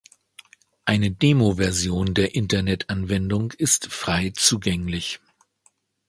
[0.83, 5.19] Eine Demo-Version der Internet-Anwendung ist frei zugänglich.